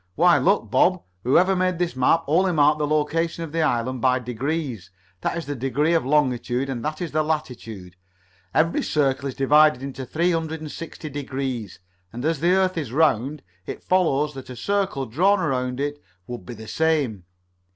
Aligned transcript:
Why, 0.15 0.39
look, 0.39 0.71
Bob. 0.71 1.03
Whoever 1.21 1.55
made 1.55 1.77
this 1.77 1.95
map 1.95 2.23
only 2.25 2.51
marked 2.51 2.79
the 2.79 2.87
location 2.87 3.43
of 3.43 3.51
the 3.51 3.61
Island 3.61 4.01
by 4.01 4.17
degrees; 4.17 4.89
that 5.21 5.37
is 5.37 5.45
the 5.45 5.53
degree 5.55 5.93
of 5.93 6.03
longitude 6.07 6.71
and 6.71 6.83
that 6.83 7.01
of 7.01 7.13
latitude. 7.13 7.95
Every 8.51 8.81
circle 8.81 9.27
is 9.29 9.35
divided 9.35 9.83
into 9.83 10.03
three 10.07 10.31
hundred 10.31 10.59
and 10.59 10.71
sixty 10.71 11.07
degrees, 11.11 11.79
and 12.11 12.25
as 12.25 12.39
the 12.39 12.49
earth 12.53 12.79
is 12.79 12.91
round. 12.91 13.43
It 13.67 13.83
follows 13.83 14.33
that 14.33 14.49
a 14.49 14.55
circle 14.55 15.05
drawn 15.05 15.39
around 15.39 15.79
it 15.79 16.01
would 16.25 16.47
be 16.47 16.55
the 16.55 16.67
same. 16.67 17.25